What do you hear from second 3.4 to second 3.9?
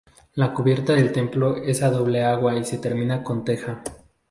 teja.